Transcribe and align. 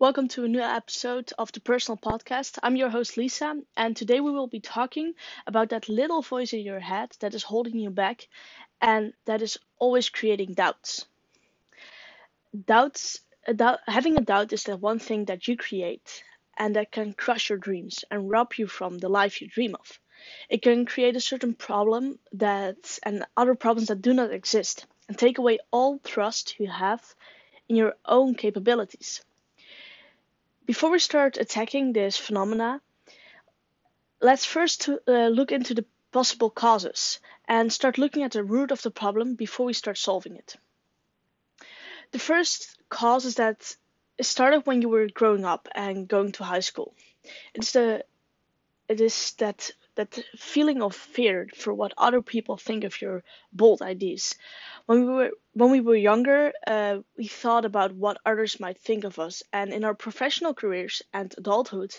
Welcome 0.00 0.26
to 0.30 0.44
a 0.44 0.48
new 0.48 0.60
episode 0.60 1.32
of 1.38 1.52
the 1.52 1.60
Personal 1.60 1.98
Podcast. 1.98 2.58
I'm 2.64 2.74
your 2.74 2.90
host, 2.90 3.16
Lisa, 3.16 3.62
and 3.76 3.96
today 3.96 4.18
we 4.18 4.32
will 4.32 4.48
be 4.48 4.58
talking 4.58 5.14
about 5.46 5.68
that 5.68 5.88
little 5.88 6.20
voice 6.20 6.52
in 6.52 6.62
your 6.62 6.80
head 6.80 7.12
that 7.20 7.32
is 7.32 7.44
holding 7.44 7.78
you 7.78 7.90
back 7.90 8.26
and 8.80 9.12
that 9.26 9.40
is 9.40 9.58
always 9.78 10.08
creating 10.08 10.54
doubts. 10.54 11.06
Doubts, 12.66 13.20
a 13.48 13.54
doubt, 13.54 13.80
having 13.88 14.16
a 14.16 14.20
doubt 14.20 14.52
is 14.52 14.62
the 14.62 14.76
one 14.76 15.00
thing 15.00 15.24
that 15.24 15.48
you 15.48 15.56
create 15.56 16.22
and 16.56 16.76
that 16.76 16.92
can 16.92 17.12
crush 17.12 17.48
your 17.48 17.58
dreams 17.58 18.04
and 18.12 18.30
rob 18.30 18.54
you 18.54 18.68
from 18.68 18.98
the 18.98 19.08
life 19.08 19.40
you 19.42 19.48
dream 19.48 19.74
of. 19.74 19.98
It 20.48 20.62
can 20.62 20.86
create 20.86 21.16
a 21.16 21.20
certain 21.20 21.54
problem 21.54 22.20
that 22.32 23.00
and 23.02 23.24
other 23.36 23.56
problems 23.56 23.88
that 23.88 24.02
do 24.02 24.14
not 24.14 24.30
exist 24.32 24.86
and 25.08 25.18
take 25.18 25.38
away 25.38 25.58
all 25.72 25.98
trust 25.98 26.60
you 26.60 26.70
have 26.70 27.14
in 27.68 27.76
your 27.76 27.96
own 28.04 28.34
capabilities. 28.34 29.22
Before 30.68 30.90
we 30.90 30.98
start 30.98 31.38
attacking 31.38 31.94
this 31.94 32.18
phenomena, 32.18 32.82
let's 34.20 34.44
first 34.44 34.86
uh, 34.86 35.28
look 35.28 35.50
into 35.50 35.72
the 35.72 35.86
possible 36.12 36.50
causes 36.50 37.20
and 37.46 37.72
start 37.72 37.96
looking 37.96 38.22
at 38.22 38.32
the 38.32 38.44
root 38.44 38.70
of 38.70 38.82
the 38.82 38.90
problem 38.90 39.34
before 39.34 39.64
we 39.64 39.72
start 39.72 39.96
solving 39.96 40.36
it. 40.36 40.56
The 42.10 42.18
first 42.18 42.76
cause 42.90 43.24
is 43.24 43.36
that 43.36 43.76
it 44.18 44.24
started 44.24 44.66
when 44.66 44.82
you 44.82 44.90
were 44.90 45.08
growing 45.08 45.46
up 45.46 45.68
and 45.74 46.06
going 46.06 46.32
to 46.32 46.44
high 46.44 46.60
school. 46.60 46.94
It's 47.54 47.72
the 47.72 48.04
it 48.88 49.00
is 49.00 49.32
that 49.38 49.70
that 49.98 50.18
feeling 50.38 50.82
of 50.82 50.96
fear 50.96 51.48
for 51.54 51.74
what 51.74 51.92
other 51.98 52.22
people 52.22 52.56
think 52.56 52.84
of 52.84 53.02
your 53.02 53.22
bold 53.52 53.82
ideas. 53.82 54.34
When 54.86 55.06
we 55.06 55.12
were 55.12 55.30
when 55.52 55.70
we 55.70 55.80
were 55.80 55.96
younger, 55.96 56.54
uh, 56.66 57.00
we 57.18 57.26
thought 57.28 57.66
about 57.66 57.92
what 57.92 58.20
others 58.24 58.60
might 58.60 58.78
think 58.78 59.04
of 59.04 59.18
us, 59.18 59.42
and 59.52 59.74
in 59.74 59.84
our 59.84 59.94
professional 59.94 60.54
careers 60.54 61.02
and 61.12 61.34
adulthood, 61.36 61.94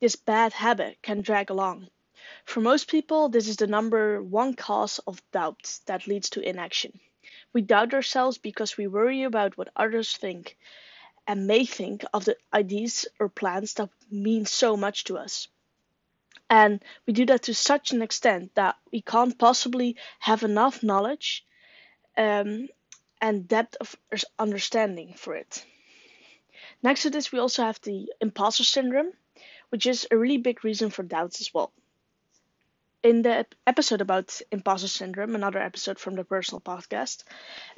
this 0.00 0.16
bad 0.16 0.52
habit 0.52 0.98
can 1.02 1.22
drag 1.22 1.50
along. 1.50 1.88
For 2.44 2.60
most 2.60 2.88
people, 2.90 3.28
this 3.28 3.48
is 3.48 3.56
the 3.56 3.68
number 3.68 4.22
one 4.22 4.54
cause 4.54 4.98
of 5.06 5.22
doubt 5.32 5.80
that 5.86 6.08
leads 6.08 6.30
to 6.30 6.40
inaction. 6.40 7.00
We 7.52 7.62
doubt 7.62 7.94
ourselves 7.94 8.38
because 8.38 8.76
we 8.76 8.88
worry 8.88 9.22
about 9.22 9.56
what 9.56 9.68
others 9.76 10.16
think 10.16 10.56
and 11.26 11.46
may 11.46 11.64
think 11.64 12.04
of 12.14 12.24
the 12.24 12.36
ideas 12.52 13.06
or 13.20 13.28
plans 13.28 13.74
that 13.74 13.90
mean 14.10 14.46
so 14.46 14.76
much 14.76 15.04
to 15.04 15.18
us. 15.18 15.48
And 16.50 16.82
we 17.06 17.12
do 17.12 17.26
that 17.26 17.42
to 17.44 17.54
such 17.54 17.92
an 17.92 18.02
extent 18.02 18.54
that 18.54 18.76
we 18.92 19.02
can't 19.02 19.38
possibly 19.38 19.96
have 20.18 20.42
enough 20.42 20.82
knowledge 20.82 21.44
um, 22.16 22.68
and 23.20 23.48
depth 23.48 23.76
of 23.80 23.94
understanding 24.38 25.14
for 25.14 25.34
it. 25.34 25.64
Next 26.82 27.02
to 27.02 27.10
this, 27.10 27.32
we 27.32 27.38
also 27.38 27.62
have 27.62 27.80
the 27.82 28.12
imposter 28.20 28.64
syndrome, 28.64 29.12
which 29.70 29.86
is 29.86 30.06
a 30.10 30.16
really 30.16 30.38
big 30.38 30.64
reason 30.64 30.90
for 30.90 31.02
doubts 31.02 31.40
as 31.40 31.52
well 31.52 31.72
in 33.02 33.22
the 33.22 33.46
episode 33.66 34.00
about 34.00 34.40
imposter 34.50 34.88
syndrome, 34.88 35.34
another 35.34 35.60
episode 35.60 35.98
from 35.98 36.14
the 36.14 36.24
personal 36.24 36.60
podcast, 36.60 37.24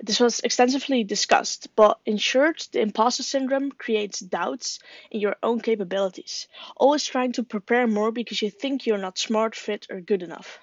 this 0.00 0.20
was 0.20 0.40
extensively 0.40 1.04
discussed. 1.04 1.74
But 1.74 1.98
in 2.06 2.18
short, 2.18 2.68
the 2.72 2.80
imposter 2.80 3.22
syndrome 3.22 3.72
creates 3.72 4.20
doubts 4.20 4.78
in 5.10 5.20
your 5.20 5.36
own 5.42 5.60
capabilities, 5.60 6.46
always 6.76 7.04
trying 7.04 7.32
to 7.32 7.42
prepare 7.42 7.86
more 7.86 8.12
because 8.12 8.42
you 8.42 8.50
think 8.50 8.86
you're 8.86 8.98
not 8.98 9.18
smart, 9.18 9.56
fit, 9.56 9.86
or 9.90 10.00
good 10.00 10.22
enough. 10.22 10.58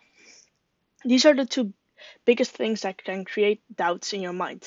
These 1.03 1.25
are 1.25 1.33
the 1.33 1.45
two 1.45 1.73
biggest 2.25 2.51
things 2.51 2.81
that 2.81 3.03
can 3.03 3.25
create 3.25 3.61
doubts 3.73 4.13
in 4.13 4.21
your 4.21 4.33
mind. 4.33 4.63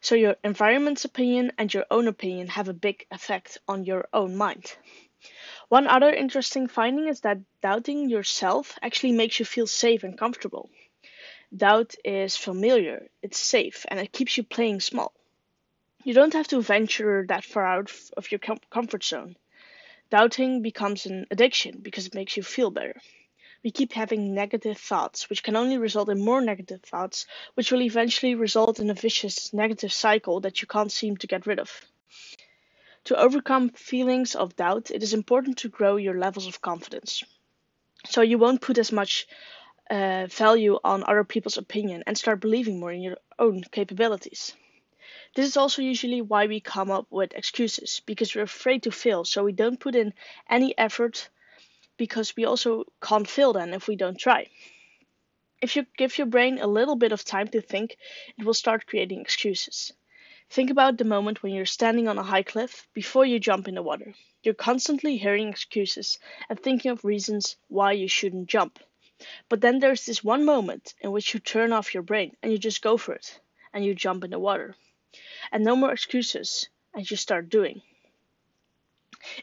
So, 0.00 0.14
your 0.14 0.36
environment's 0.44 1.04
opinion 1.04 1.52
and 1.58 1.72
your 1.72 1.86
own 1.90 2.08
opinion 2.08 2.48
have 2.48 2.68
a 2.68 2.74
big 2.74 3.06
effect 3.10 3.58
on 3.68 3.84
your 3.84 4.08
own 4.12 4.36
mind. 4.36 4.76
One 5.68 5.86
other 5.86 6.12
interesting 6.12 6.66
finding 6.66 7.08
is 7.08 7.20
that 7.20 7.38
doubting 7.62 8.08
yourself 8.08 8.78
actually 8.82 9.12
makes 9.12 9.38
you 9.38 9.44
feel 9.44 9.66
safe 9.66 10.02
and 10.02 10.18
comfortable. 10.18 10.70
Doubt 11.56 11.94
is 12.04 12.36
familiar, 12.36 13.08
it's 13.22 13.38
safe, 13.38 13.84
and 13.88 14.00
it 14.00 14.12
keeps 14.12 14.36
you 14.36 14.42
playing 14.42 14.80
small. 14.80 15.12
You 16.04 16.14
don't 16.14 16.32
have 16.32 16.48
to 16.48 16.62
venture 16.62 17.26
that 17.28 17.44
far 17.44 17.66
out 17.66 17.92
of 18.16 18.30
your 18.30 18.38
com- 18.38 18.60
comfort 18.70 19.04
zone. 19.04 19.36
Doubting 20.10 20.62
becomes 20.62 21.06
an 21.06 21.26
addiction 21.30 21.80
because 21.82 22.06
it 22.06 22.14
makes 22.14 22.36
you 22.36 22.42
feel 22.42 22.70
better. 22.70 23.00
We 23.62 23.70
keep 23.70 23.92
having 23.92 24.34
negative 24.34 24.78
thoughts, 24.78 25.28
which 25.28 25.42
can 25.42 25.56
only 25.56 25.76
result 25.76 26.08
in 26.08 26.24
more 26.24 26.40
negative 26.40 26.82
thoughts, 26.82 27.26
which 27.54 27.70
will 27.70 27.82
eventually 27.82 28.34
result 28.34 28.80
in 28.80 28.88
a 28.88 28.94
vicious 28.94 29.52
negative 29.52 29.92
cycle 29.92 30.40
that 30.40 30.62
you 30.62 30.66
can't 30.66 30.90
seem 30.90 31.16
to 31.18 31.26
get 31.26 31.46
rid 31.46 31.58
of. 31.58 31.84
To 33.04 33.16
overcome 33.16 33.70
feelings 33.70 34.34
of 34.34 34.56
doubt, 34.56 34.90
it 34.90 35.02
is 35.02 35.14
important 35.14 35.58
to 35.58 35.68
grow 35.68 35.96
your 35.96 36.18
levels 36.18 36.46
of 36.46 36.60
confidence. 36.60 37.24
So 38.06 38.20
you 38.20 38.38
won't 38.38 38.60
put 38.60 38.78
as 38.78 38.92
much 38.92 39.26
uh, 39.90 40.26
value 40.26 40.78
on 40.84 41.04
other 41.04 41.24
people's 41.24 41.56
opinion 41.56 42.04
and 42.06 42.16
start 42.16 42.40
believing 42.40 42.78
more 42.78 42.92
in 42.92 43.02
your 43.02 43.16
own 43.38 43.64
capabilities. 43.64 44.54
This 45.34 45.46
is 45.46 45.56
also 45.56 45.82
usually 45.82 46.20
why 46.20 46.46
we 46.46 46.60
come 46.60 46.90
up 46.90 47.06
with 47.10 47.34
excuses 47.34 48.00
because 48.06 48.34
we're 48.34 48.42
afraid 48.42 48.82
to 48.84 48.90
fail, 48.90 49.24
so 49.24 49.44
we 49.44 49.52
don't 49.52 49.80
put 49.80 49.94
in 49.94 50.12
any 50.48 50.76
effort 50.78 51.28
because 51.96 52.36
we 52.36 52.44
also 52.44 52.84
can't 53.00 53.28
fail 53.28 53.52
then 53.52 53.74
if 53.74 53.88
we 53.88 53.96
don't 53.96 54.18
try. 54.18 54.48
If 55.60 55.76
you 55.76 55.86
give 55.96 56.16
your 56.16 56.26
brain 56.26 56.58
a 56.58 56.66
little 56.66 56.96
bit 56.96 57.12
of 57.12 57.24
time 57.24 57.48
to 57.48 57.60
think, 57.60 57.96
it 58.38 58.44
will 58.44 58.54
start 58.54 58.86
creating 58.86 59.20
excuses. 59.20 59.92
Think 60.50 60.70
about 60.70 60.98
the 60.98 61.04
moment 61.04 61.44
when 61.44 61.54
you're 61.54 61.64
standing 61.64 62.08
on 62.08 62.18
a 62.18 62.24
high 62.24 62.42
cliff 62.42 62.88
before 62.92 63.24
you 63.24 63.38
jump 63.38 63.68
in 63.68 63.76
the 63.76 63.82
water. 63.82 64.14
You're 64.42 64.54
constantly 64.54 65.16
hearing 65.16 65.48
excuses 65.48 66.18
and 66.48 66.58
thinking 66.58 66.90
of 66.90 67.04
reasons 67.04 67.54
why 67.68 67.92
you 67.92 68.08
shouldn't 68.08 68.48
jump. 68.48 68.80
But 69.48 69.60
then 69.60 69.78
there's 69.78 70.04
this 70.06 70.24
one 70.24 70.44
moment 70.44 70.94
in 71.00 71.12
which 71.12 71.32
you 71.32 71.38
turn 71.38 71.72
off 71.72 71.94
your 71.94 72.02
brain 72.02 72.36
and 72.42 72.50
you 72.50 72.58
just 72.58 72.82
go 72.82 72.96
for 72.96 73.14
it 73.14 73.38
and 73.72 73.84
you 73.84 73.94
jump 73.94 74.24
in 74.24 74.30
the 74.30 74.40
water. 74.40 74.74
And 75.52 75.62
no 75.62 75.76
more 75.76 75.92
excuses 75.92 76.68
and 76.94 77.08
you 77.08 77.16
start 77.16 77.48
doing. 77.48 77.82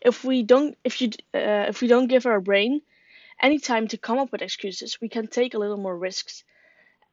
If 0.01 0.25
we 0.25 0.43
don't 0.43 0.77
if 0.83 1.01
you 1.01 1.11
uh, 1.33 1.67
if 1.69 1.81
we 1.81 1.87
don't 1.87 2.07
give 2.07 2.25
our 2.25 2.41
brain 2.41 2.81
any 3.41 3.59
time 3.59 3.87
to 3.89 3.97
come 3.97 4.17
up 4.17 4.33
with 4.33 4.41
excuses, 4.41 4.99
we 4.99 5.07
can 5.07 5.27
take 5.27 5.53
a 5.53 5.59
little 5.59 5.77
more 5.77 5.97
risks 5.97 6.43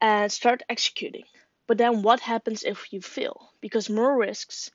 and 0.01 0.29
start 0.29 0.63
executing. 0.67 1.23
But 1.67 1.77
then 1.77 2.01
what 2.01 2.19
happens 2.19 2.63
if 2.63 2.93
you 2.93 3.01
fail? 3.01 3.53
Because 3.59 3.89
more 3.89 4.17
risks 4.17 4.71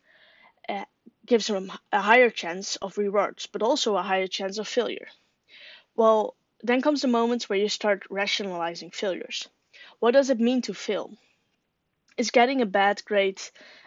uh, 0.68 0.84
gives 1.26 1.46
them 1.46 1.72
a 1.92 2.00
higher 2.00 2.30
chance 2.30 2.76
of 2.76 2.98
rewards, 2.98 3.46
but 3.46 3.62
also 3.62 3.96
a 3.96 4.02
higher 4.02 4.26
chance 4.26 4.58
of 4.58 4.66
failure. 4.66 5.08
Well, 5.94 6.36
then 6.62 6.82
comes 6.82 7.02
the 7.02 7.08
moment 7.08 7.44
where 7.44 7.58
you 7.58 7.68
start 7.68 8.02
rationalizing 8.10 8.90
failures. 8.90 9.48
What 9.98 10.12
does 10.12 10.30
it 10.30 10.40
mean 10.40 10.62
to 10.62 10.74
fail? 10.74 11.16
Is 12.16 12.30
getting 12.30 12.60
a 12.60 12.66
bad 12.66 13.04
grade 13.04 13.40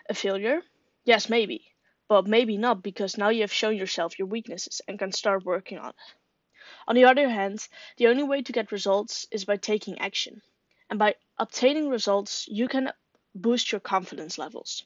a 0.10 0.14
failure? 0.14 0.62
Yes, 1.04 1.30
maybe. 1.30 1.74
But 2.08 2.28
maybe 2.28 2.58
not 2.58 2.84
because 2.84 3.18
now 3.18 3.30
you 3.30 3.42
have 3.42 3.54
shown 3.54 3.76
yourself 3.76 4.18
your 4.18 4.28
weaknesses 4.28 4.82
and 4.88 5.00
can 5.00 5.12
start 5.12 5.46
working 5.46 5.78
on 5.78 5.90
it. 5.90 5.96
On 6.88 6.96
the 6.96 7.06
other 7.06 7.30
hand, 7.30 7.68
the 7.98 8.08
only 8.08 8.24
way 8.24 8.42
to 8.42 8.52
get 8.52 8.72
results 8.72 9.28
is 9.32 9.46
by 9.46 9.58
taking 9.58 10.00
action 10.00 10.42
and 10.90 11.00
by 11.00 11.16
obtaining 11.44 11.90
results, 11.90 12.48
you 12.48 12.70
can 12.70 12.90
boost 13.36 13.74
your 13.74 13.82
confidence 13.82 14.38
levels. 14.38 14.86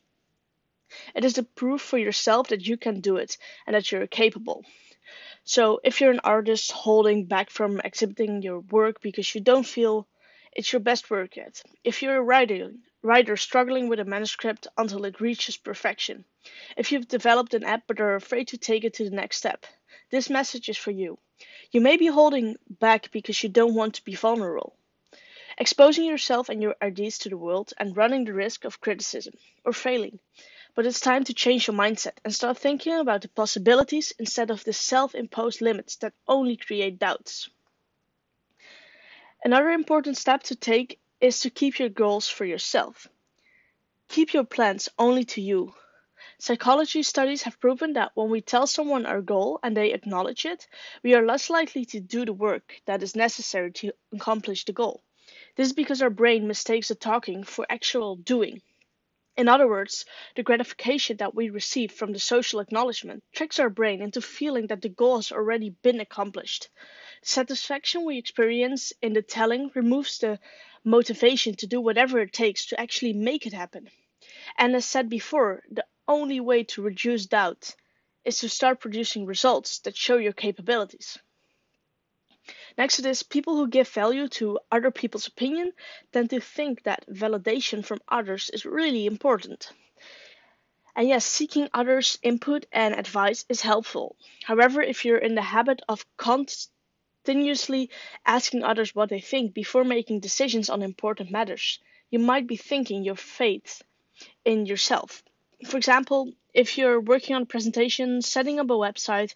It 1.13 1.23
is 1.23 1.35
the 1.35 1.43
proof 1.43 1.81
for 1.81 1.99
yourself 1.99 2.47
that 2.47 2.65
you 2.65 2.77
can 2.77 2.99
do 2.99 3.17
it 3.17 3.37
and 3.67 3.75
that 3.75 3.91
you're 3.91 4.07
capable. 4.07 4.65
So, 5.43 5.79
if 5.83 6.01
you're 6.01 6.17
an 6.17 6.21
artist 6.23 6.71
holding 6.71 7.25
back 7.25 7.51
from 7.51 7.79
exhibiting 7.81 8.41
your 8.41 8.61
work 8.61 9.01
because 9.01 9.35
you 9.35 9.41
don't 9.41 9.67
feel 9.67 10.07
it's 10.51 10.73
your 10.73 10.79
best 10.79 11.11
work 11.11 11.35
yet, 11.35 11.61
if 11.83 12.01
you're 12.01 12.17
a 12.17 12.29
writer, 12.31 12.73
writer 13.03 13.37
struggling 13.37 13.87
with 13.87 13.99
a 13.99 14.05
manuscript 14.05 14.65
until 14.79 15.05
it 15.05 15.21
reaches 15.21 15.57
perfection, 15.57 16.25
if 16.75 16.91
you've 16.91 17.07
developed 17.07 17.53
an 17.53 17.65
app 17.65 17.83
but 17.85 18.01
are 18.01 18.15
afraid 18.15 18.47
to 18.47 18.57
take 18.57 18.83
it 18.83 18.95
to 18.95 19.03
the 19.03 19.15
next 19.15 19.37
step, 19.37 19.67
this 20.09 20.27
message 20.27 20.69
is 20.69 20.77
for 20.77 20.89
you. 20.89 21.19
You 21.71 21.81
may 21.81 21.97
be 21.97 22.07
holding 22.07 22.55
back 22.67 23.11
because 23.11 23.43
you 23.43 23.49
don't 23.49 23.75
want 23.75 23.93
to 23.95 24.03
be 24.03 24.15
vulnerable 24.15 24.75
exposing 25.57 26.05
yourself 26.05 26.49
and 26.49 26.61
your 26.61 26.75
ideas 26.81 27.17
to 27.19 27.29
the 27.29 27.37
world 27.37 27.73
and 27.77 27.97
running 27.97 28.25
the 28.25 28.33
risk 28.33 28.63
of 28.65 28.79
criticism 28.79 29.33
or 29.65 29.73
failing. 29.73 30.19
But 30.75 30.85
it's 30.85 30.99
time 30.99 31.23
to 31.23 31.33
change 31.33 31.67
your 31.67 31.75
mindset 31.75 32.17
and 32.23 32.33
start 32.33 32.57
thinking 32.57 32.93
about 32.93 33.21
the 33.21 33.29
possibilities 33.29 34.13
instead 34.19 34.51
of 34.51 34.63
the 34.63 34.73
self 34.73 35.15
imposed 35.15 35.61
limits 35.61 35.95
that 35.97 36.13
only 36.27 36.55
create 36.55 36.99
doubts. 36.99 37.49
Another 39.43 39.69
important 39.69 40.17
step 40.17 40.43
to 40.43 40.55
take 40.55 40.99
is 41.19 41.39
to 41.39 41.49
keep 41.49 41.79
your 41.79 41.89
goals 41.89 42.27
for 42.27 42.45
yourself. 42.45 43.07
Keep 44.09 44.33
your 44.33 44.43
plans 44.43 44.89
only 44.99 45.25
to 45.25 45.41
you. 45.41 45.73
Psychology 46.39 47.01
studies 47.01 47.41
have 47.43 47.59
proven 47.59 47.93
that 47.93 48.11
when 48.13 48.29
we 48.29 48.41
tell 48.41 48.67
someone 48.67 49.05
our 49.05 49.21
goal 49.21 49.59
and 49.63 49.75
they 49.75 49.91
acknowledge 49.91 50.45
it, 50.45 50.67
we 51.01 51.15
are 51.15 51.25
less 51.25 51.49
likely 51.49 51.85
to 51.85 51.99
do 51.99 52.25
the 52.25 52.33
work 52.33 52.79
that 52.85 53.01
is 53.01 53.15
necessary 53.15 53.71
to 53.71 53.91
accomplish 54.13 54.63
the 54.65 54.73
goal. 54.73 55.01
This 55.57 55.69
is 55.69 55.73
because 55.73 56.03
our 56.03 56.11
brain 56.11 56.47
mistakes 56.47 56.89
the 56.89 56.95
talking 56.95 57.43
for 57.43 57.65
actual 57.67 58.15
doing. 58.15 58.61
In 59.35 59.47
other 59.47 59.67
words, 59.67 60.05
the 60.35 60.43
gratification 60.43 61.17
that 61.17 61.33
we 61.33 61.49
receive 61.49 61.91
from 61.91 62.13
the 62.13 62.19
social 62.19 62.59
acknowledgement 62.59 63.23
tricks 63.33 63.57
our 63.59 63.71
brain 63.71 63.99
into 63.99 64.21
feeling 64.21 64.67
that 64.67 64.83
the 64.83 64.89
goal 64.89 65.15
has 65.15 65.31
already 65.31 65.71
been 65.71 65.99
accomplished. 65.99 66.69
The 67.23 67.29
satisfaction 67.29 68.05
we 68.05 68.19
experience 68.19 68.93
in 69.01 69.13
the 69.13 69.23
telling 69.23 69.71
removes 69.73 70.19
the 70.19 70.39
motivation 70.83 71.55
to 71.55 71.65
do 71.65 71.81
whatever 71.81 72.19
it 72.19 72.33
takes 72.33 72.67
to 72.67 72.79
actually 72.79 73.13
make 73.13 73.47
it 73.47 73.53
happen. 73.53 73.89
And 74.59 74.75
as 74.75 74.85
said 74.85 75.09
before, 75.09 75.63
the 75.71 75.85
only 76.07 76.39
way 76.39 76.65
to 76.65 76.83
reduce 76.83 77.25
doubt 77.25 77.75
is 78.23 78.39
to 78.41 78.49
start 78.49 78.79
producing 78.79 79.25
results 79.25 79.79
that 79.79 79.97
show 79.97 80.17
your 80.17 80.33
capabilities. 80.33 81.17
Next 82.77 82.97
to 82.97 83.01
this, 83.01 83.23
people 83.23 83.55
who 83.55 83.67
give 83.67 83.87
value 83.87 84.27
to 84.39 84.59
other 84.71 84.91
people's 84.91 85.27
opinion 85.27 85.71
tend 86.11 86.29
to 86.29 86.39
think 86.39 86.83
that 86.83 87.07
validation 87.09 87.83
from 87.83 87.99
others 88.07 88.51
is 88.53 88.65
really 88.65 89.05
important. 89.05 89.71
And 90.95 91.07
yes, 91.07 91.25
seeking 91.25 91.69
others' 91.73 92.19
input 92.21 92.65
and 92.71 92.93
advice 92.93 93.45
is 93.49 93.61
helpful. 93.61 94.15
However, 94.43 94.81
if 94.81 95.05
you're 95.05 95.17
in 95.17 95.35
the 95.35 95.41
habit 95.41 95.81
of 95.89 96.05
continuously 96.17 97.89
asking 98.25 98.63
others 98.63 98.95
what 98.95 99.09
they 99.09 99.21
think 99.21 99.53
before 99.53 99.83
making 99.83 100.19
decisions 100.19 100.69
on 100.69 100.83
important 100.83 101.31
matters, 101.31 101.79
you 102.09 102.19
might 102.19 102.47
be 102.47 102.57
thinking 102.57 103.03
your 103.03 103.15
faith 103.15 103.81
in 104.45 104.65
yourself. 104.65 105.23
For 105.65 105.77
example, 105.77 106.31
if 106.53 106.77
you're 106.77 107.01
working 107.01 107.35
on 107.35 107.41
a 107.43 107.47
presentation, 107.47 108.21
setting 108.21 108.59
up 108.59 108.69
a 108.69 108.73
website, 108.73 109.33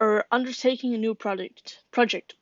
or 0.00 0.24
undertaking 0.30 0.94
a 0.94 0.98
new 0.98 1.14
project, 1.14 1.82
project 1.90 2.34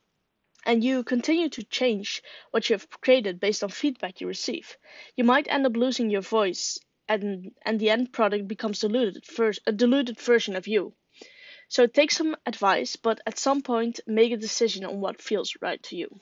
and 0.65 0.83
you 0.83 1.03
continue 1.03 1.49
to 1.49 1.63
change 1.63 2.23
what 2.51 2.69
you 2.69 2.73
have 2.73 2.89
created 3.01 3.39
based 3.39 3.63
on 3.63 3.69
feedback 3.69 4.19
you 4.19 4.27
receive, 4.27 4.77
you 5.15 5.23
might 5.23 5.47
end 5.47 5.65
up 5.65 5.77
losing 5.77 6.09
your 6.09 6.21
voice 6.21 6.79
and 7.07 7.51
and 7.61 7.79
the 7.79 7.89
end 7.89 8.11
product 8.11 8.47
becomes 8.47 8.79
diluted 8.79 9.25
first 9.25 9.59
a 9.67 9.71
diluted 9.71 10.19
version 10.19 10.55
of 10.55 10.67
you. 10.67 10.93
So 11.67 11.87
take 11.87 12.11
some 12.11 12.35
advice, 12.45 12.95
but 12.95 13.21
at 13.25 13.37
some 13.37 13.61
point 13.61 13.99
make 14.07 14.31
a 14.31 14.37
decision 14.37 14.85
on 14.85 15.01
what 15.01 15.21
feels 15.21 15.55
right 15.61 15.81
to 15.83 15.95
you. 15.95 16.19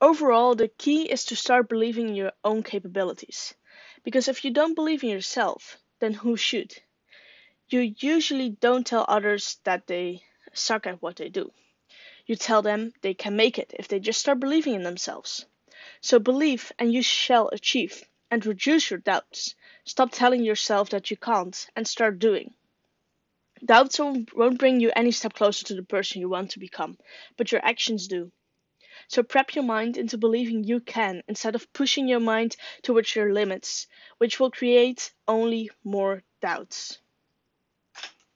Overall, 0.00 0.54
the 0.54 0.68
key 0.68 1.02
is 1.02 1.26
to 1.26 1.36
start 1.36 1.68
believing 1.68 2.08
in 2.08 2.14
your 2.14 2.32
own 2.42 2.62
capabilities. 2.62 3.54
Because 4.02 4.28
if 4.28 4.44
you 4.44 4.50
don't 4.50 4.74
believe 4.74 5.04
in 5.04 5.10
yourself, 5.10 5.76
then 5.98 6.14
who 6.14 6.36
should? 6.36 6.74
You 7.68 7.94
usually 7.98 8.48
don't 8.48 8.86
tell 8.86 9.04
others 9.06 9.58
that 9.64 9.86
they 9.86 10.22
suck 10.54 10.86
at 10.86 11.02
what 11.02 11.16
they 11.16 11.28
do. 11.28 11.52
You 12.30 12.36
tell 12.36 12.62
them 12.62 12.92
they 13.00 13.12
can 13.12 13.34
make 13.34 13.58
it 13.58 13.74
if 13.76 13.88
they 13.88 13.98
just 13.98 14.20
start 14.20 14.38
believing 14.38 14.74
in 14.74 14.84
themselves. 14.84 15.46
So 16.00 16.20
believe 16.20 16.70
and 16.78 16.92
you 16.92 17.02
shall 17.02 17.48
achieve 17.48 18.04
and 18.30 18.46
reduce 18.46 18.88
your 18.88 19.00
doubts. 19.00 19.56
Stop 19.84 20.12
telling 20.12 20.44
yourself 20.44 20.90
that 20.90 21.10
you 21.10 21.16
can't 21.16 21.66
and 21.74 21.88
start 21.88 22.20
doing. 22.20 22.54
Doubts 23.64 23.98
won't 23.98 24.60
bring 24.60 24.78
you 24.78 24.92
any 24.94 25.10
step 25.10 25.34
closer 25.34 25.66
to 25.66 25.74
the 25.74 25.82
person 25.82 26.20
you 26.20 26.28
want 26.28 26.52
to 26.52 26.60
become, 26.60 26.98
but 27.36 27.50
your 27.50 27.64
actions 27.64 28.06
do. 28.06 28.30
So 29.08 29.24
prep 29.24 29.56
your 29.56 29.64
mind 29.64 29.96
into 29.96 30.16
believing 30.16 30.62
you 30.62 30.78
can 30.78 31.24
instead 31.26 31.56
of 31.56 31.72
pushing 31.72 32.06
your 32.06 32.20
mind 32.20 32.54
towards 32.82 33.16
your 33.16 33.32
limits, 33.32 33.88
which 34.18 34.38
will 34.38 34.52
create 34.52 35.12
only 35.26 35.68
more 35.82 36.22
doubts 36.40 37.00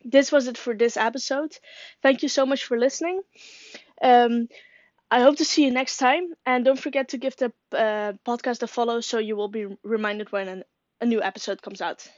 this 0.04 0.30
was 0.30 0.46
it 0.46 0.58
for 0.58 0.74
this 0.74 0.96
episode. 0.96 1.56
Thank 2.02 2.22
you 2.22 2.28
so 2.28 2.44
much 2.46 2.64
for 2.64 2.78
listening. 2.78 3.22
Um, 4.04 4.48
I 5.10 5.20
hope 5.22 5.38
to 5.38 5.46
see 5.46 5.64
you 5.64 5.72
next 5.72 5.98
time. 5.98 6.34
And 6.46 6.64
don't 6.64 6.78
forget 6.80 7.10
to 7.10 7.18
give 7.18 7.36
the 7.36 7.52
uh, 7.72 8.14
podcast 8.26 8.62
a 8.62 8.68
follow 8.68 9.00
so 9.00 9.18
you 9.18 9.36
will 9.36 9.48
be 9.48 9.66
reminded 9.84 10.32
when 10.32 10.48
an, 10.48 10.64
a 11.00 11.06
new 11.06 11.22
episode 11.22 11.62
comes 11.62 11.80
out. 11.82 12.08